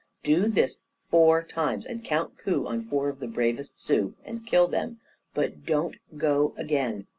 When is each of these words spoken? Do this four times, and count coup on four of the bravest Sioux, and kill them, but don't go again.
Do 0.23 0.47
this 0.47 0.77
four 0.99 1.43
times, 1.43 1.85
and 1.85 2.03
count 2.03 2.35
coup 2.35 2.65
on 2.65 2.81
four 2.85 3.07
of 3.07 3.19
the 3.19 3.27
bravest 3.27 3.79
Sioux, 3.79 4.15
and 4.25 4.43
kill 4.47 4.65
them, 4.67 4.99
but 5.35 5.63
don't 5.63 5.97
go 6.17 6.55
again. 6.57 7.05